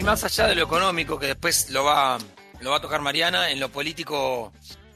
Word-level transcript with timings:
Y 0.00 0.02
más 0.02 0.24
allá 0.24 0.46
de 0.46 0.54
lo 0.54 0.64
económico, 0.64 1.18
que 1.18 1.26
después 1.26 1.68
lo 1.68 1.84
va, 1.84 2.16
lo 2.62 2.70
va 2.70 2.78
a 2.78 2.80
tocar 2.80 3.02
Mariana, 3.02 3.50
en 3.50 3.60
lo 3.60 3.70
político, 3.70 4.50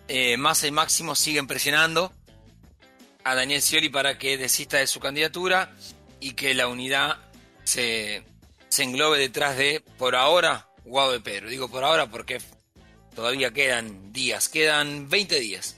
eh, 0.08 0.38
Massa 0.38 0.66
y 0.66 0.70
Máximo 0.70 1.14
siguen 1.14 1.46
presionando 1.46 2.10
a 3.22 3.34
Daniel 3.34 3.60
Scioli 3.60 3.90
para 3.90 4.16
que 4.16 4.38
desista 4.38 4.78
de 4.78 4.86
su 4.86 5.00
candidatura 5.00 5.70
y 6.20 6.32
que 6.32 6.54
la 6.54 6.68
unidad 6.68 7.18
se, 7.64 8.24
se 8.70 8.82
englobe 8.82 9.18
detrás 9.18 9.58
de, 9.58 9.84
por 9.98 10.16
ahora, 10.16 10.70
Guado 10.86 11.12
de 11.12 11.20
Pedro. 11.20 11.50
Digo 11.50 11.68
por 11.68 11.84
ahora 11.84 12.06
porque 12.06 12.38
todavía 13.14 13.50
quedan 13.50 14.10
días, 14.10 14.48
quedan 14.48 15.10
20 15.10 15.38
días. 15.38 15.76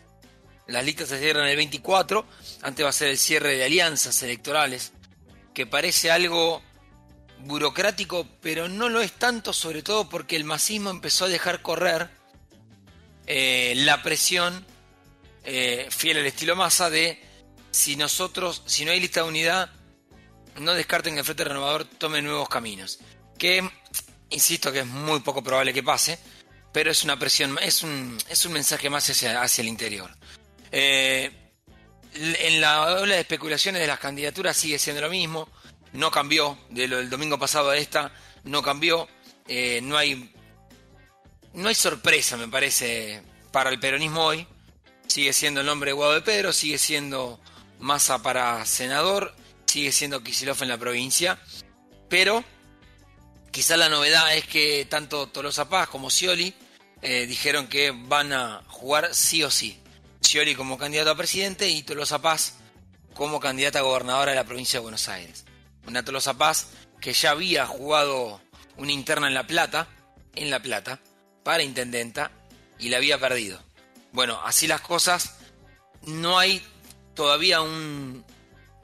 Las 0.68 0.84
listas 0.84 1.08
se 1.08 1.18
cierran 1.18 1.48
el 1.48 1.56
24, 1.56 2.24
antes 2.62 2.84
va 2.84 2.90
a 2.90 2.92
ser 2.92 3.08
el 3.08 3.18
cierre 3.18 3.56
de 3.56 3.64
alianzas 3.64 4.22
electorales, 4.22 4.92
que 5.52 5.66
parece 5.66 6.12
algo 6.12 6.62
burocrático, 7.40 8.26
pero 8.40 8.68
no 8.68 8.88
lo 8.88 9.00
es 9.00 9.12
tanto, 9.12 9.52
sobre 9.52 9.82
todo 9.82 10.08
porque 10.08 10.36
el 10.36 10.44
masismo 10.44 10.90
empezó 10.90 11.26
a 11.26 11.28
dejar 11.28 11.62
correr 11.62 12.10
eh, 13.26 13.74
la 13.76 14.02
presión, 14.02 14.64
eh, 15.44 15.86
fiel 15.90 16.18
al 16.18 16.26
estilo 16.26 16.56
masa, 16.56 16.90
de 16.90 17.22
si 17.70 17.96
nosotros, 17.96 18.62
si 18.66 18.84
no 18.84 18.92
hay 18.92 19.00
lista 19.00 19.22
de 19.22 19.28
unidad, 19.28 19.70
no 20.58 20.72
descarten 20.72 21.14
que 21.14 21.20
el 21.20 21.24
Frente 21.24 21.44
Renovador 21.44 21.84
tome 21.84 22.22
nuevos 22.22 22.48
caminos. 22.48 22.98
Que, 23.38 23.68
insisto, 24.30 24.72
que 24.72 24.80
es 24.80 24.86
muy 24.86 25.20
poco 25.20 25.42
probable 25.42 25.72
que 25.74 25.82
pase, 25.82 26.18
pero 26.72 26.90
es 26.90 27.04
una 27.04 27.18
presión, 27.18 27.58
es 27.60 27.82
un, 27.82 28.16
es 28.28 28.44
un 28.46 28.52
mensaje 28.52 28.88
más 28.88 29.08
hacia, 29.08 29.42
hacia 29.42 29.62
el 29.62 29.68
interior. 29.68 30.10
Eh, 30.72 31.30
en 32.14 32.60
la 32.60 32.82
ola 32.82 33.14
de 33.14 33.20
especulaciones 33.20 33.80
de 33.80 33.86
las 33.86 33.98
candidaturas 33.98 34.56
sigue 34.56 34.78
siendo 34.78 35.02
lo 35.02 35.10
mismo, 35.10 35.48
no 35.96 36.10
cambió 36.10 36.58
de 36.70 36.88
lo 36.88 36.98
del 36.98 37.10
domingo 37.10 37.38
pasado 37.38 37.70
a 37.70 37.76
esta, 37.76 38.12
no 38.44 38.62
cambió, 38.62 39.08
eh, 39.48 39.80
no 39.82 39.96
hay 39.96 40.32
no 41.56 41.68
hay 41.68 41.74
sorpresa, 41.74 42.36
me 42.36 42.48
parece, 42.48 43.22
para 43.50 43.70
el 43.70 43.80
peronismo 43.80 44.22
hoy. 44.22 44.46
Sigue 45.06 45.32
siendo 45.32 45.60
el 45.60 45.66
nombre 45.66 45.90
de 45.90 45.94
Guado 45.94 46.12
de 46.12 46.20
Pedro, 46.20 46.52
sigue 46.52 46.78
siendo 46.78 47.40
Massa 47.78 48.22
para 48.22 48.64
senador, 48.66 49.34
sigue 49.64 49.92
siendo 49.92 50.22
Kisilov 50.22 50.62
en 50.62 50.68
la 50.68 50.78
provincia, 50.78 51.38
pero 52.08 52.44
quizá 53.50 53.76
la 53.76 53.88
novedad 53.88 54.34
es 54.36 54.46
que 54.46 54.86
tanto 54.90 55.28
Tolosa 55.28 55.68
Paz 55.68 55.88
como 55.88 56.10
Scioli 56.10 56.54
eh, 57.00 57.26
dijeron 57.26 57.68
que 57.68 57.90
van 57.90 58.32
a 58.32 58.62
jugar 58.68 59.14
sí 59.14 59.42
o 59.42 59.50
sí. 59.50 59.80
Scioli 60.22 60.54
como 60.54 60.76
candidato 60.76 61.10
a 61.10 61.16
presidente 61.16 61.68
y 61.68 61.82
Tolosa 61.82 62.20
Paz 62.20 62.54
como 63.14 63.40
candidata 63.40 63.78
a 63.78 63.82
gobernadora 63.82 64.32
de 64.32 64.36
la 64.36 64.44
provincia 64.44 64.78
de 64.78 64.82
Buenos 64.82 65.08
Aires. 65.08 65.46
Una 65.86 66.04
Tolosa 66.04 66.34
Paz 66.34 66.68
que 67.00 67.12
ya 67.12 67.30
había 67.30 67.66
jugado 67.66 68.40
una 68.76 68.92
interna 68.92 69.28
en 69.28 69.34
La 69.34 69.46
Plata, 69.46 69.88
en 70.34 70.50
La 70.50 70.60
Plata, 70.60 71.00
para 71.44 71.62
intendenta 71.62 72.30
y 72.78 72.88
la 72.88 72.96
había 72.98 73.18
perdido. 73.18 73.60
Bueno, 74.12 74.40
así 74.44 74.66
las 74.66 74.80
cosas, 74.80 75.36
no 76.02 76.38
hay 76.38 76.64
todavía 77.14 77.60
un, 77.60 78.24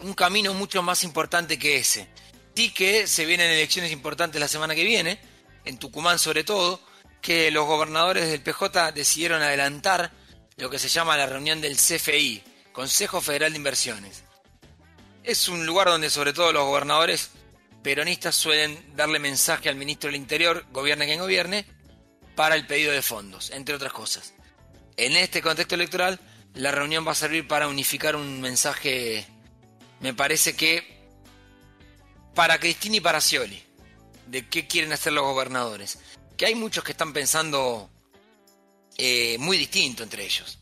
un 0.00 0.14
camino 0.14 0.55
mucho 0.55 0.83
más 0.83 1.05
importante 1.05 1.58
que 1.58 1.77
ese. 1.77 2.08
Sí 2.55 2.70
que 2.70 3.06
se 3.06 3.25
vienen 3.25 3.50
elecciones 3.50 3.92
importantes 3.92 4.41
la 4.41 4.48
semana 4.48 4.75
que 4.75 4.84
viene, 4.84 5.19
en 5.64 5.78
Tucumán 5.78 6.19
sobre 6.19 6.45
todo, 6.45 6.80
que 7.20 7.50
los 7.50 7.67
gobernadores 7.67 8.28
del 8.28 8.42
PJ 8.42 8.92
decidieron 8.92 9.42
adelantar 9.42 10.12
lo 10.56 10.69
que 10.69 10.78
se 10.78 10.89
llama 10.89 11.17
la 11.17 11.27
reunión 11.27 11.61
del 11.61 11.77
CFI, 11.77 12.42
Consejo 12.73 13.20
Federal 13.20 13.53
de 13.53 13.58
Inversiones. 13.58 14.22
Es 15.23 15.48
un 15.48 15.67
lugar 15.67 15.89
donde 15.89 16.11
sobre 16.11 16.33
todo 16.33 16.53
los 16.53 16.65
gobernadores 16.65 17.31
peronistas 17.83 18.34
suelen 18.34 18.97
darle 18.97 19.19
mensaje 19.19 19.69
al 19.69 19.77
ministro 19.77 20.09
del 20.09 20.17
Interior, 20.17 20.64
gobierne 20.73 21.06
quien 21.06 21.20
gobierne, 21.20 21.67
para 22.34 22.55
el 22.55 22.67
pedido 22.67 22.92
de 22.92 23.03
fondos, 23.03 23.51
entre 23.51 23.75
otras 23.75 23.92
cosas. 23.92 24.34
En 24.97 25.17
este 25.17 25.42
contexto 25.42 25.74
electoral, 25.74 26.19
la 26.55 26.70
reunión 26.70 27.07
va 27.07 27.13
a 27.13 27.17
servir 27.17 27.47
para 27.47 27.69
unificar 27.69 28.17
un 28.17 28.41
mensaje, 28.41 29.27
me 30.01 30.14
parece 30.14 30.57
que 30.57 31.02
para 32.35 32.58
Cristina 32.58 32.97
y 32.97 33.01
para 33.01 33.20
Scioli, 33.20 33.63
de 34.27 34.48
qué 34.48 34.67
quieren 34.67 34.92
hacer 34.92 35.13
los 35.13 35.24
gobernadores 35.24 35.98
que 36.42 36.47
hay 36.47 36.55
muchos 36.57 36.83
que 36.83 36.91
están 36.91 37.13
pensando 37.13 37.89
eh, 38.97 39.36
muy 39.39 39.57
distinto 39.57 40.02
entre 40.02 40.24
ellos. 40.24 40.58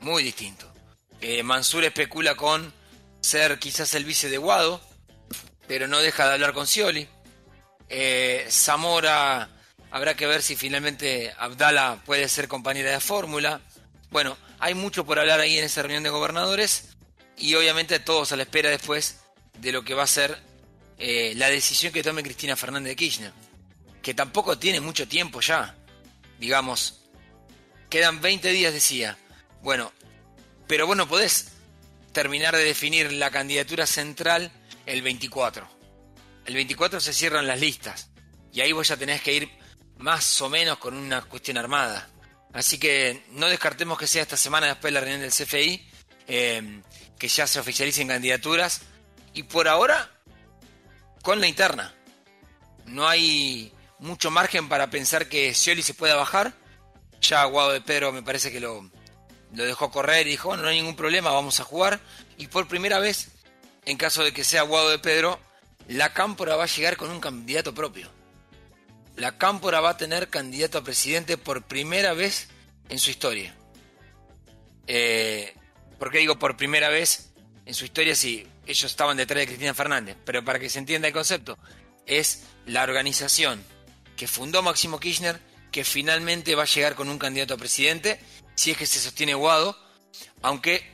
Muy 0.00 0.22
distinto. 0.22 0.70
Eh, 1.20 1.42
Mansur 1.42 1.84
especula 1.84 2.34
con 2.36 2.72
ser 3.28 3.58
quizás 3.58 3.94
el 3.94 4.04
vice 4.04 4.28
de 4.28 4.38
Guado, 4.38 4.80
pero 5.66 5.86
no 5.86 5.98
deja 5.98 6.26
de 6.26 6.34
hablar 6.34 6.54
con 6.54 6.66
Scioli. 6.66 7.06
Eh, 7.88 8.46
Zamora 8.50 9.50
habrá 9.90 10.14
que 10.14 10.26
ver 10.26 10.42
si 10.42 10.56
finalmente 10.56 11.32
Abdala 11.38 12.02
puede 12.04 12.28
ser 12.28 12.48
compañera 12.48 12.90
de 12.90 13.00
fórmula. 13.00 13.60
Bueno, 14.10 14.36
hay 14.58 14.74
mucho 14.74 15.04
por 15.04 15.18
hablar 15.18 15.40
ahí 15.40 15.58
en 15.58 15.64
esa 15.64 15.82
reunión 15.82 16.02
de 16.02 16.10
gobernadores 16.10 16.96
y 17.36 17.54
obviamente 17.54 18.00
todos 18.00 18.32
a 18.32 18.36
la 18.36 18.42
espera 18.44 18.70
después 18.70 19.20
de 19.58 19.72
lo 19.72 19.84
que 19.84 19.94
va 19.94 20.04
a 20.04 20.06
ser 20.06 20.38
la 20.98 21.48
decisión 21.48 21.92
que 21.92 22.02
tome 22.02 22.24
Cristina 22.24 22.56
Fernández 22.56 22.90
de 22.90 22.96
Kirchner 22.96 23.32
que 24.08 24.14
tampoco 24.14 24.58
tiene 24.58 24.80
mucho 24.80 25.06
tiempo 25.06 25.40
ya. 25.42 25.76
Digamos, 26.38 27.00
quedan 27.90 28.22
20 28.22 28.50
días, 28.52 28.72
decía. 28.72 29.18
Bueno, 29.62 29.92
pero 30.66 30.86
vos 30.86 30.96
no 30.96 31.06
podés 31.06 31.57
terminar 32.12 32.56
de 32.56 32.64
definir 32.64 33.12
la 33.12 33.30
candidatura 33.30 33.86
central 33.86 34.50
el 34.86 35.02
24. 35.02 35.68
El 36.46 36.54
24 36.54 37.00
se 37.00 37.12
cierran 37.12 37.46
las 37.46 37.60
listas 37.60 38.10
y 38.52 38.60
ahí 38.60 38.72
vos 38.72 38.88
ya 38.88 38.96
tenés 38.96 39.22
que 39.22 39.34
ir 39.34 39.50
más 39.98 40.40
o 40.40 40.48
menos 40.48 40.78
con 40.78 40.96
una 40.96 41.22
cuestión 41.22 41.58
armada. 41.58 42.08
Así 42.52 42.78
que 42.78 43.24
no 43.32 43.46
descartemos 43.48 43.98
que 43.98 44.06
sea 44.06 44.22
esta 44.22 44.36
semana 44.36 44.68
después 44.68 44.92
de 44.92 44.94
la 44.94 45.00
reunión 45.00 45.20
del 45.20 45.32
CFI, 45.32 45.86
eh, 46.26 46.82
que 47.18 47.28
ya 47.28 47.46
se 47.46 47.60
oficialicen 47.60 48.08
candidaturas 48.08 48.82
y 49.34 49.42
por 49.42 49.68
ahora 49.68 50.10
con 51.22 51.40
la 51.40 51.46
interna. 51.46 51.94
No 52.86 53.06
hay 53.06 53.72
mucho 53.98 54.30
margen 54.30 54.68
para 54.68 54.88
pensar 54.88 55.28
que 55.28 55.54
Scioli 55.54 55.82
se 55.82 55.94
pueda 55.94 56.16
bajar. 56.16 56.54
Ya 57.20 57.44
Guado 57.44 57.72
de 57.72 57.80
Pedro 57.80 58.12
me 58.12 58.22
parece 58.22 58.50
que 58.50 58.60
lo, 58.60 58.90
lo 59.54 59.64
dejó 59.64 59.90
correr 59.90 60.26
y 60.26 60.30
dijo, 60.30 60.56
no 60.56 60.68
hay 60.68 60.76
ningún 60.76 60.96
problema, 60.96 61.30
vamos 61.30 61.60
a 61.60 61.64
jugar. 61.64 62.00
Y 62.36 62.48
por 62.48 62.68
primera 62.68 62.98
vez, 62.98 63.28
en 63.84 63.96
caso 63.96 64.22
de 64.24 64.32
que 64.32 64.44
sea 64.44 64.62
Guado 64.62 64.90
de 64.90 64.98
Pedro, 64.98 65.40
la 65.88 66.12
Cámpora 66.12 66.56
va 66.56 66.64
a 66.64 66.68
llegar 66.68 66.96
con 66.96 67.10
un 67.10 67.20
candidato 67.20 67.74
propio. 67.74 68.10
La 69.16 69.38
Cámpora 69.38 69.80
va 69.80 69.90
a 69.90 69.96
tener 69.96 70.28
candidato 70.28 70.78
a 70.78 70.84
presidente 70.84 71.38
por 71.38 71.62
primera 71.62 72.12
vez 72.12 72.48
en 72.88 72.98
su 72.98 73.10
historia. 73.10 73.54
Eh, 74.86 75.54
¿Por 75.98 76.10
qué 76.10 76.18
digo 76.18 76.38
por 76.38 76.56
primera 76.56 76.88
vez 76.88 77.30
en 77.66 77.74
su 77.74 77.84
historia 77.84 78.14
si 78.14 78.46
ellos 78.66 78.90
estaban 78.90 79.16
detrás 79.16 79.40
de 79.40 79.46
Cristina 79.46 79.74
Fernández? 79.74 80.16
Pero 80.24 80.44
para 80.44 80.58
que 80.58 80.70
se 80.70 80.78
entienda 80.78 81.08
el 81.08 81.14
concepto, 81.14 81.58
es 82.06 82.44
la 82.66 82.82
organización 82.82 83.62
que 84.16 84.28
fundó 84.28 84.62
Máximo 84.62 85.00
Kirchner, 85.00 85.40
que 85.70 85.84
finalmente 85.84 86.54
va 86.54 86.62
a 86.62 86.66
llegar 86.66 86.94
con 86.94 87.08
un 87.08 87.18
candidato 87.18 87.54
a 87.54 87.58
presidente, 87.58 88.20
si 88.58 88.72
es 88.72 88.76
que 88.76 88.86
se 88.86 88.98
sostiene 88.98 89.34
Guado, 89.34 89.78
aunque 90.42 90.84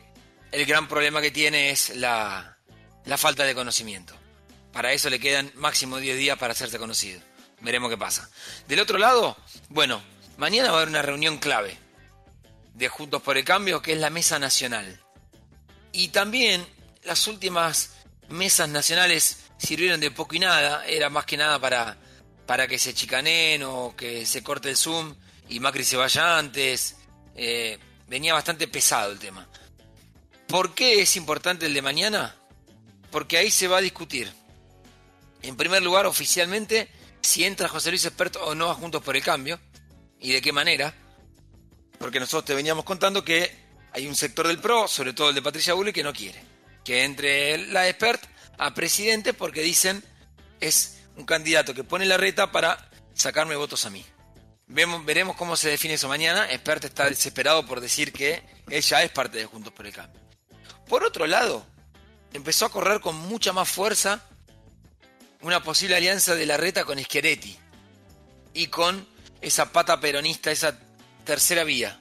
el 0.53 0.67
gran 0.67 0.87
problema 0.87 1.23
que 1.23 1.31
tiene 1.31 1.71
es 1.71 1.97
la, 1.97 2.59
la 3.07 3.17
falta 3.17 3.45
de 3.45 3.55
conocimiento. 3.55 4.15
Para 4.71 4.93
eso 4.93 5.09
le 5.09 5.19
quedan 5.19 5.51
máximo 5.55 5.97
10 5.97 6.19
días 6.19 6.39
para 6.39 6.53
hacerse 6.53 6.79
conocido. 6.79 7.21
Veremos 7.61 7.89
qué 7.89 7.97
pasa. 7.97 8.29
Del 8.69 8.81
otro 8.81 8.99
lado, 8.99 9.37
bueno, 9.71 10.03
mañana 10.37 10.69
va 10.69 10.75
a 10.75 10.77
haber 10.83 10.91
una 10.91 11.01
reunión 11.01 11.39
clave 11.39 11.79
de 12.75 12.89
Juntos 12.89 13.23
por 13.23 13.39
el 13.39 13.45
Cambio, 13.45 13.81
que 13.81 13.93
es 13.93 13.99
la 13.99 14.11
Mesa 14.11 14.39
Nacional. 14.39 15.01
Y 15.91 16.09
también 16.09 16.67
las 17.03 17.27
últimas 17.29 17.93
mesas 18.29 18.69
nacionales 18.69 19.39
sirvieron 19.57 20.01
de 20.01 20.11
poco 20.11 20.35
y 20.35 20.41
nada, 20.41 20.85
era 20.87 21.09
más 21.09 21.25
que 21.25 21.39
nada 21.39 21.59
para 21.59 21.97
para 22.47 22.69
que 22.69 22.79
se 22.79 22.93
chicaneen 22.93 23.63
o 23.63 23.95
que 23.97 24.27
se 24.27 24.43
corte 24.43 24.69
el 24.69 24.77
Zoom 24.77 25.15
y 25.49 25.61
Macri 25.61 25.83
se 25.83 25.97
vaya 25.97 26.37
antes. 26.37 26.97
Eh, 27.35 27.79
venía 28.07 28.35
bastante 28.35 28.69
pesado 28.69 29.13
el 29.13 29.19
tema. 29.19 29.49
¿Por 30.47 30.75
qué 30.75 31.03
es 31.03 31.17
importante 31.17 31.67
el 31.67 31.75
de 31.75 31.83
mañana? 31.83 32.37
Porque 33.11 33.37
ahí 33.37 33.51
se 33.51 33.69
va 33.69 33.79
a 33.79 33.83
discutir. 33.83 34.33
En 35.43 35.57
primer 35.57 35.83
lugar, 35.83 36.07
oficialmente, 36.07 36.89
si 37.21 37.45
entra 37.45 37.69
José 37.69 37.91
Luis 37.91 38.05
Experto 38.05 38.45
o 38.45 38.55
no 38.55 38.71
a 38.71 38.75
Juntos 38.75 39.03
por 39.03 39.17
el 39.17 39.23
Cambio 39.23 39.61
y 40.21 40.33
de 40.33 40.43
qué 40.43 40.53
manera. 40.53 40.95
Porque 41.99 42.21
nosotros 42.21 42.45
te 42.45 42.55
veníamos 42.55 42.85
contando 42.85 43.25
que 43.25 43.51
hay 43.93 44.07
un 44.07 44.15
sector 44.15 44.47
del 44.47 44.59
PRO, 44.59 44.89
sobre 44.89 45.13
todo 45.13 45.29
el 45.29 45.35
de 45.35 45.43
Patricia 45.43 45.75
Bullrich, 45.75 45.95
que 45.95 46.03
no 46.03 46.13
quiere 46.13 46.55
que 46.85 47.05
entre 47.05 47.59
la 47.69 47.89
Expert 47.89 48.23
a 48.59 48.75
presidente 48.75 49.33
porque 49.35 49.63
dicen 49.63 50.05
es 50.61 51.01
un 51.17 51.25
candidato 51.25 51.75
que 51.75 51.83
pone 51.83 52.05
la 52.05 52.17
reta 52.17 52.53
para 52.53 52.91
sacarme 53.15 53.57
votos 53.57 53.87
a 53.87 53.91
mí. 53.91 54.05
Veremos 54.75 55.37
cómo 55.37 55.57
se 55.57 55.71
define 55.71 55.95
eso 55.95 56.09
mañana. 56.09 56.51
Expert 56.51 56.85
está 56.85 57.09
desesperado 57.09 57.65
por 57.65 57.81
decir 57.81 58.13
que 58.13 58.43
ella 58.69 59.05
es 59.05 59.11
parte 59.13 59.39
de 59.39 59.47
Juntos 59.47 59.73
por 59.73 59.87
el 59.87 59.93
Cambio. 59.93 60.21
Por 60.89 61.05
otro 61.05 61.29
lado, 61.29 61.65
empezó 62.33 62.67
a 62.67 62.71
correr 62.71 63.01
con 63.01 63.15
mucha 63.15 63.53
más 63.53 63.69
fuerza 63.69 64.27
una 65.43 65.63
posible 65.63 65.95
alianza 65.95 66.35
de 66.35 66.47
la 66.47 66.57
reta 66.57 66.85
con 66.85 66.99
Schiaretti. 66.99 67.57
y 68.53 68.67
con 68.69 69.07
esa 69.41 69.73
pata 69.73 70.01
peronista, 70.01 70.51
esa 70.51 70.79
tercera 71.25 71.65
vía. 71.65 72.01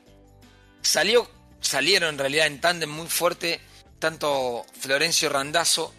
Salió, 0.82 1.30
salieron 1.62 2.10
en 2.10 2.20
realidad 2.20 2.48
en 2.48 2.62
tándem 2.62 2.90
muy 2.90 3.08
fuerte 3.08 3.60
tanto 4.00 4.66
Florencio 4.80 5.30
Randazzo 5.30 5.94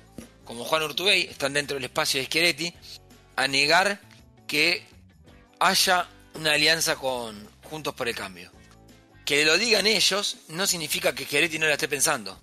como 0.44 0.65
Juan 0.65 0.82
Urtubey, 0.82 1.23
están 1.23 1.55
dentro 1.55 1.75
del 1.76 1.85
espacio 1.85 2.21
de 2.21 2.26
Schiaretti, 2.26 2.75
a 3.37 3.49
negar 3.49 4.00
que 4.47 4.87
haya 5.59 6.09
una 6.34 6.52
alianza 6.52 6.96
con 6.96 7.48
Juntos 7.62 7.94
por 7.94 8.08
el 8.08 8.14
Cambio. 8.14 8.50
Que 9.25 9.44
lo 9.44 9.56
digan 9.56 9.86
ellos 9.86 10.36
no 10.48 10.66
significa 10.66 11.14
que 11.14 11.25
Schiaretti 11.25 11.58
no 11.58 11.66
la 11.66 11.72
esté 11.72 11.88
pensando. 11.88 12.40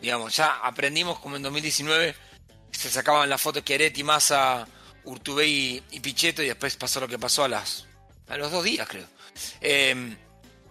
Digamos, 0.00 0.36
ya 0.36 0.58
aprendimos 0.62 1.18
como 1.20 1.36
en 1.36 1.42
2019 1.42 2.14
se 2.72 2.90
sacaban 2.90 3.30
las 3.30 3.40
fotos 3.40 3.62
Schiaretti, 3.62 4.02
Massa, 4.02 4.66
Urtubey 5.04 5.82
y 5.90 6.00
Pichetto 6.00 6.42
y 6.42 6.48
después 6.48 6.76
pasó 6.76 7.00
lo 7.00 7.08
que 7.08 7.18
pasó 7.18 7.44
a 7.44 7.48
las 7.48 7.86
a 8.28 8.36
los 8.36 8.50
dos 8.50 8.64
días 8.64 8.88
creo. 8.88 9.06
Em, 9.60 10.16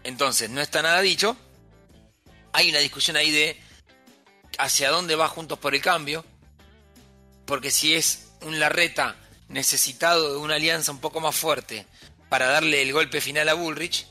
entonces, 0.04 0.50
no 0.50 0.60
está 0.60 0.82
nada 0.82 1.02
dicho. 1.02 1.38
Hay 2.52 2.70
una 2.70 2.80
discusión 2.80 3.16
ahí 3.16 3.32
de 3.32 3.60
hacia 4.58 4.90
dónde 4.90 5.16
va 5.16 5.28
Juntos 5.28 5.60
por 5.60 5.74
el 5.76 5.82
Cambio. 5.82 6.26
Porque 7.46 7.72
si 7.72 7.94
es 7.94 8.30
un 8.42 8.60
Larreta 8.60 9.16
necesitado 9.50 10.34
de 10.34 10.38
una 10.38 10.56
alianza 10.56 10.92
un 10.92 11.00
poco 11.00 11.20
más 11.20 11.36
fuerte 11.36 11.86
para 12.34 12.48
darle 12.48 12.82
el 12.82 12.92
golpe 12.92 13.22
final 13.22 13.48
a 13.48 13.54
Bullrich, 13.54 14.08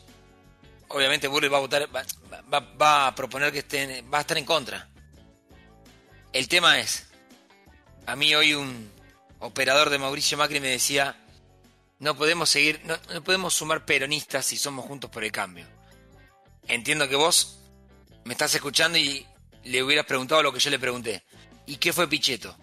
obviamente 0.87 1.27
Bullrich 1.27 1.53
va 1.53 1.57
a 1.57 1.61
votar, 1.61 1.89
va, 1.93 3.09
a 3.09 3.15
proponer 3.17 3.51
que 3.51 3.59
esté, 3.59 4.03
va 4.03 4.19
a 4.19 4.21
estar 4.21 4.39
en 4.39 4.45
contra. 4.45 4.89
El 6.33 6.47
tema 6.47 6.79
es, 6.79 7.09
a 8.07 8.15
mí 8.15 8.33
hoy 8.33 8.55
un 8.55 8.89
operador 9.41 9.91
de 9.91 9.99
Mauricio 9.99 10.39
Macri 10.39 10.61
me 10.61 10.69
decía, 10.69 11.17
no 11.99 12.17
podemos 12.17 12.49
seguir, 12.49 12.81
no, 12.85 12.97
podemos 13.25 13.55
sumar 13.55 13.85
peronistas 13.85 14.47
si 14.47 14.57
somos 14.57 14.87
juntos 14.87 15.11
por 15.11 15.25
el 15.25 15.33
cambio. 15.33 15.67
Entiendo 16.69 17.09
que 17.09 17.17
vos 17.17 17.59
me 18.23 18.35
estás 18.35 18.55
escuchando 18.55 18.99
y 18.99 19.27
le 19.65 19.83
hubieras 19.83 20.07
preguntado 20.07 20.45
lo 20.45 20.53
que 20.53 20.61
yo 20.61 20.71
le 20.71 20.79
pregunté. 20.79 21.25
¿Y 21.67 21.79
qué 21.79 21.93
fue 21.93 22.09
Pichetto? 22.09 22.57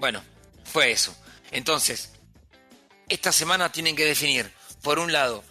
Bueno, 0.00 0.20
fue 0.64 0.90
eso. 0.90 1.14
Entonces, 1.52 2.10
esta 3.08 3.30
semana 3.30 3.70
tienen 3.70 3.94
que 3.94 4.04
definir, 4.04 4.52
por 4.82 4.98
un 4.98 5.12
lado, 5.12 5.44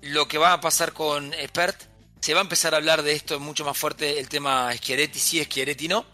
lo 0.00 0.28
que 0.28 0.38
va 0.38 0.52
a 0.52 0.60
pasar 0.60 0.92
con 0.92 1.32
Expert. 1.34 1.80
Se 2.20 2.32
va 2.32 2.40
a 2.40 2.42
empezar 2.42 2.74
a 2.74 2.78
hablar 2.78 3.02
de 3.02 3.12
esto 3.12 3.38
mucho 3.38 3.64
más 3.64 3.76
fuerte, 3.76 4.18
el 4.18 4.28
tema 4.28 4.72
Schiaretti 4.74 5.18
sí, 5.18 5.44
Schiaretti 5.44 5.88
no. 5.88 6.06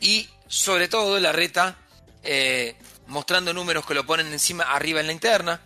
Y 0.00 0.28
sobre 0.46 0.88
todo 0.88 1.18
la 1.20 1.32
reta 1.32 1.76
eh, 2.22 2.76
mostrando 3.08 3.52
números 3.52 3.84
que 3.86 3.94
lo 3.94 4.06
ponen 4.06 4.26
encima, 4.28 4.64
arriba 4.64 5.00
en 5.00 5.06
la 5.06 5.12
interna, 5.12 5.60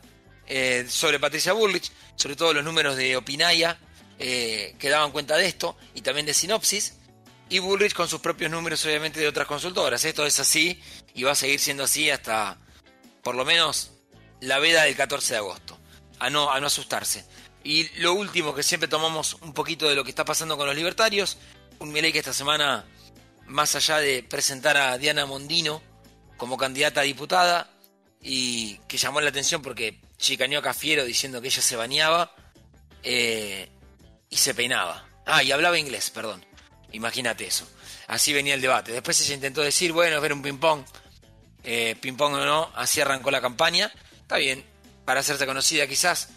eh, 0.46 0.86
sobre 0.88 1.20
Patricia 1.20 1.52
Bullrich, 1.52 1.92
sobre 2.16 2.36
todo 2.36 2.52
los 2.54 2.64
números 2.64 2.96
de 2.96 3.16
Opinaya, 3.16 3.78
eh, 4.18 4.74
que 4.78 4.88
daban 4.88 5.12
cuenta 5.12 5.36
de 5.36 5.46
esto, 5.46 5.76
y 5.94 6.02
también 6.02 6.26
de 6.26 6.34
Sinopsis, 6.34 6.94
y 7.48 7.58
Bullrich 7.58 7.94
con 7.94 8.08
sus 8.08 8.20
propios 8.20 8.50
números 8.50 8.84
obviamente 8.86 9.20
de 9.20 9.28
otras 9.28 9.46
consultoras. 9.46 10.04
Esto 10.04 10.24
es 10.24 10.38
así 10.40 10.80
y 11.14 11.22
va 11.22 11.32
a 11.32 11.34
seguir 11.34 11.60
siendo 11.60 11.84
así 11.84 12.10
hasta 12.10 12.58
por 13.22 13.34
lo 13.34 13.44
menos 13.44 13.90
la 14.40 14.58
veda 14.58 14.84
del 14.84 14.96
14 14.96 15.34
de 15.34 15.38
agosto, 15.38 15.78
a 16.22 16.30
no, 16.30 16.50
a 16.50 16.60
no 16.60 16.68
asustarse. 16.68 17.24
Y 17.64 17.88
lo 18.00 18.14
último, 18.14 18.54
que 18.54 18.62
siempre 18.62 18.88
tomamos 18.88 19.34
un 19.40 19.52
poquito 19.52 19.88
de 19.88 19.94
lo 19.94 20.04
que 20.04 20.10
está 20.10 20.24
pasando 20.24 20.56
con 20.56 20.66
los 20.66 20.76
libertarios, 20.76 21.38
un 21.78 21.92
Milei 21.92 22.12
que 22.12 22.20
esta 22.20 22.32
semana, 22.32 22.84
más 23.46 23.74
allá 23.74 23.98
de 23.98 24.22
presentar 24.22 24.76
a 24.76 24.98
Diana 24.98 25.26
Mondino 25.26 25.82
como 26.36 26.56
candidata 26.56 27.00
a 27.00 27.04
diputada, 27.04 27.70
y 28.20 28.76
que 28.88 28.96
llamó 28.96 29.20
la 29.20 29.30
atención 29.30 29.62
porque 29.62 30.00
chicaneó 30.16 30.60
a 30.60 30.62
Cafiero 30.62 31.04
diciendo 31.04 31.40
que 31.40 31.48
ella 31.48 31.62
se 31.62 31.74
bañaba 31.74 32.34
eh, 33.02 33.68
y 34.30 34.36
se 34.36 34.54
peinaba. 34.54 35.08
Ah, 35.26 35.42
y 35.42 35.50
hablaba 35.50 35.78
inglés, 35.78 36.10
perdón. 36.10 36.44
Imagínate 36.92 37.46
eso. 37.46 37.68
Así 38.06 38.32
venía 38.32 38.54
el 38.54 38.60
debate. 38.60 38.92
Después 38.92 39.16
se 39.16 39.34
intentó 39.34 39.60
decir, 39.60 39.92
bueno, 39.92 40.20
ver 40.20 40.32
un 40.32 40.42
ping-pong. 40.42 40.84
Eh, 41.64 41.96
ping-pong 42.00 42.34
o 42.34 42.44
no, 42.44 42.70
así 42.74 43.00
arrancó 43.00 43.30
la 43.30 43.40
campaña. 43.40 43.92
Está 44.20 44.36
bien, 44.36 44.64
para 45.12 45.20
hacerse 45.20 45.44
conocida 45.44 45.86
quizás. 45.86 46.30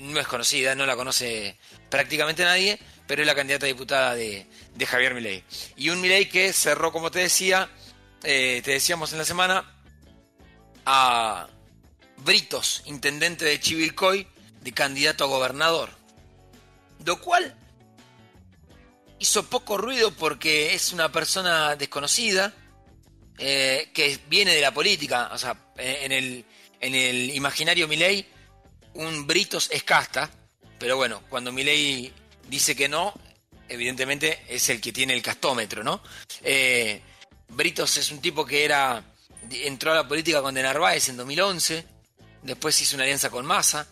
No 0.00 0.18
es 0.18 0.26
conocida, 0.26 0.74
no 0.74 0.86
la 0.86 0.96
conoce 0.96 1.56
prácticamente 1.88 2.42
nadie, 2.42 2.76
pero 3.06 3.22
es 3.22 3.28
la 3.28 3.36
candidata 3.36 3.64
a 3.66 3.68
diputada 3.68 4.14
de, 4.16 4.44
Javier 4.84 5.14
Milei. 5.14 5.44
Y 5.76 5.88
un 5.90 6.00
Milei 6.00 6.28
que 6.28 6.52
cerró, 6.52 6.90
como 6.90 7.12
te 7.12 7.20
decía, 7.20 7.70
eh, 8.24 8.60
te 8.64 8.72
decíamos 8.72 9.12
en 9.12 9.18
la 9.18 9.24
semana, 9.24 9.72
a 10.84 11.46
Britos, 12.16 12.82
intendente 12.86 13.44
de 13.44 13.60
Chivilcoy, 13.60 14.26
de 14.62 14.72
candidato 14.72 15.22
a 15.22 15.28
gobernador. 15.28 15.90
Lo 17.06 17.20
cual 17.20 17.54
hizo 19.20 19.48
poco 19.48 19.78
ruido 19.78 20.10
porque 20.10 20.74
es 20.74 20.92
una 20.92 21.12
persona 21.12 21.76
desconocida, 21.76 22.52
eh, 23.38 23.92
que 23.94 24.18
viene 24.26 24.56
de 24.56 24.60
la 24.60 24.74
política, 24.74 25.30
o 25.32 25.38
sea, 25.38 25.56
en 25.76 26.10
el, 26.10 26.44
en 26.82 26.94
el 26.94 27.30
imaginario 27.30 27.88
Milei, 27.88 28.26
un 28.94 29.26
Britos 29.26 29.70
es 29.70 29.84
casta, 29.84 30.30
pero 30.78 30.96
bueno, 30.96 31.22
cuando 31.30 31.52
Milei 31.52 32.12
dice 32.48 32.76
que 32.76 32.88
no, 32.88 33.14
evidentemente 33.68 34.42
es 34.48 34.68
el 34.68 34.80
que 34.80 34.92
tiene 34.92 35.14
el 35.14 35.22
castómetro, 35.22 35.82
¿no? 35.82 36.02
Eh, 36.42 37.00
Britos 37.48 37.96
es 37.96 38.10
un 38.10 38.20
tipo 38.20 38.44
que 38.44 38.64
era 38.64 39.02
entró 39.50 39.92
a 39.92 39.96
la 39.96 40.08
política 40.08 40.42
con 40.42 40.54
De 40.54 40.62
Narváez 40.62 41.08
en 41.08 41.16
2011, 41.16 41.86
después 42.42 42.80
hizo 42.80 42.96
una 42.96 43.04
alianza 43.04 43.30
con 43.30 43.46
Massa, 43.46 43.86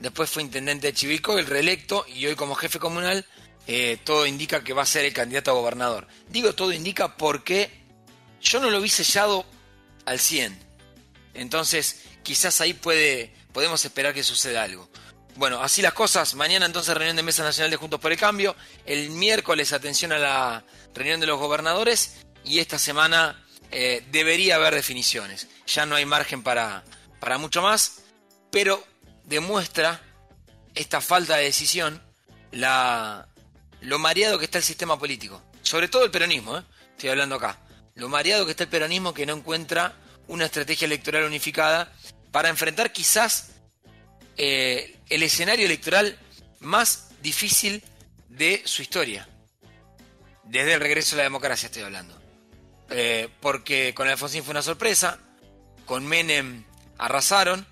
después 0.00 0.30
fue 0.30 0.42
intendente 0.42 0.88
de 0.88 0.94
Chivilco, 0.94 1.38
el 1.38 1.46
reelecto, 1.46 2.06
y 2.08 2.26
hoy 2.26 2.36
como 2.36 2.54
jefe 2.54 2.78
comunal 2.78 3.26
eh, 3.66 3.98
todo 4.04 4.26
indica 4.26 4.64
que 4.64 4.72
va 4.72 4.82
a 4.82 4.86
ser 4.86 5.04
el 5.04 5.12
candidato 5.12 5.50
a 5.50 5.54
gobernador. 5.54 6.06
Digo 6.28 6.54
todo 6.54 6.72
indica 6.72 7.16
porque 7.16 7.70
yo 8.40 8.60
no 8.60 8.70
lo 8.70 8.80
vi 8.80 8.88
sellado 8.88 9.44
al 10.04 10.18
100. 10.18 10.71
Entonces, 11.34 12.02
quizás 12.22 12.60
ahí 12.60 12.74
puede, 12.74 13.32
podemos 13.52 13.84
esperar 13.84 14.14
que 14.14 14.22
suceda 14.22 14.62
algo. 14.62 14.88
Bueno, 15.36 15.62
así 15.62 15.80
las 15.80 15.94
cosas. 15.94 16.34
Mañana 16.34 16.66
entonces 16.66 16.94
reunión 16.94 17.16
de 17.16 17.22
Mesa 17.22 17.42
Nacional 17.42 17.70
de 17.70 17.76
Juntos 17.76 18.00
por 18.00 18.12
el 18.12 18.18
Cambio. 18.18 18.54
El 18.84 19.10
miércoles 19.10 19.72
atención 19.72 20.12
a 20.12 20.18
la 20.18 20.64
reunión 20.94 21.20
de 21.20 21.26
los 21.26 21.38
gobernadores. 21.38 22.16
Y 22.44 22.58
esta 22.58 22.78
semana 22.78 23.44
eh, 23.70 24.04
debería 24.10 24.56
haber 24.56 24.74
definiciones. 24.74 25.48
Ya 25.66 25.86
no 25.86 25.96
hay 25.96 26.04
margen 26.04 26.42
para, 26.42 26.84
para 27.18 27.38
mucho 27.38 27.62
más. 27.62 28.02
Pero 28.50 28.84
demuestra 29.24 30.02
esta 30.74 31.00
falta 31.00 31.36
de 31.36 31.44
decisión 31.44 32.02
la, 32.50 33.26
lo 33.80 33.98
mareado 33.98 34.38
que 34.38 34.44
está 34.44 34.58
el 34.58 34.64
sistema 34.64 34.98
político. 34.98 35.42
Sobre 35.62 35.88
todo 35.88 36.04
el 36.04 36.10
peronismo, 36.10 36.58
¿eh? 36.58 36.62
estoy 36.90 37.10
hablando 37.10 37.36
acá. 37.36 37.58
Lo 37.94 38.08
mareado 38.08 38.44
que 38.44 38.50
está 38.50 38.64
el 38.64 38.70
peronismo 38.70 39.14
que 39.14 39.26
no 39.26 39.34
encuentra 39.34 39.94
una 40.28 40.46
estrategia 40.46 40.86
electoral 40.86 41.24
unificada 41.24 41.92
para 42.30 42.48
enfrentar 42.48 42.92
quizás 42.92 43.50
eh, 44.36 44.96
el 45.08 45.22
escenario 45.22 45.66
electoral 45.66 46.18
más 46.60 47.10
difícil 47.22 47.82
de 48.28 48.62
su 48.64 48.82
historia. 48.82 49.28
Desde 50.44 50.74
el 50.74 50.80
regreso 50.80 51.14
a 51.14 51.18
la 51.18 51.22
democracia 51.24 51.66
estoy 51.66 51.82
hablando. 51.82 52.20
Eh, 52.90 53.28
porque 53.40 53.94
con 53.94 54.08
Alfonsín 54.08 54.42
fue 54.42 54.52
una 54.52 54.62
sorpresa, 54.62 55.18
con 55.86 56.06
Menem 56.06 56.64
arrasaron 56.98 57.66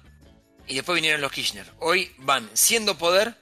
y 0.66 0.76
después 0.76 0.96
vinieron 0.96 1.20
los 1.20 1.32
Kirchner. 1.32 1.66
Hoy 1.78 2.12
van 2.18 2.48
siendo 2.54 2.96
poder 2.96 3.34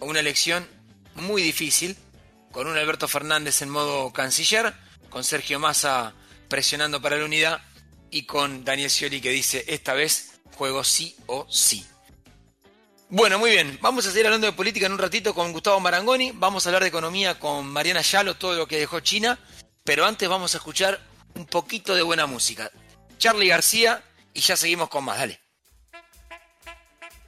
a 0.00 0.04
una 0.04 0.20
elección 0.20 0.66
muy 1.14 1.42
difícil 1.42 1.96
con 2.52 2.66
un 2.66 2.76
Alberto 2.76 3.08
Fernández 3.08 3.62
en 3.62 3.70
modo 3.70 4.12
canciller, 4.12 4.74
con 5.10 5.24
Sergio 5.24 5.58
Massa 5.58 6.14
presionando 6.48 7.02
para 7.02 7.16
la 7.16 7.24
unidad 7.24 7.60
y 8.14 8.26
con 8.26 8.64
Daniel 8.64 8.90
Scioli 8.90 9.20
que 9.20 9.30
dice 9.30 9.64
esta 9.66 9.92
vez 9.92 10.40
juego 10.56 10.84
sí 10.84 11.16
o 11.26 11.48
sí. 11.50 11.84
Bueno, 13.08 13.40
muy 13.40 13.50
bien, 13.50 13.76
vamos 13.82 14.06
a 14.06 14.12
seguir 14.12 14.26
hablando 14.26 14.46
de 14.46 14.52
política 14.52 14.86
en 14.86 14.92
un 14.92 15.00
ratito 15.00 15.34
con 15.34 15.52
Gustavo 15.52 15.80
Marangoni, 15.80 16.30
vamos 16.32 16.64
a 16.64 16.68
hablar 16.68 16.82
de 16.82 16.90
economía 16.90 17.40
con 17.40 17.66
Mariana 17.66 18.02
Yalo, 18.02 18.36
todo 18.36 18.54
lo 18.54 18.68
que 18.68 18.78
dejó 18.78 19.00
China, 19.00 19.36
pero 19.82 20.06
antes 20.06 20.28
vamos 20.28 20.54
a 20.54 20.58
escuchar 20.58 21.00
un 21.34 21.44
poquito 21.46 21.92
de 21.96 22.02
buena 22.02 22.26
música. 22.26 22.70
Charlie 23.18 23.48
García 23.48 24.04
y 24.32 24.40
ya 24.40 24.56
seguimos 24.56 24.88
con 24.90 25.02
más, 25.04 25.18
dale. 25.18 25.43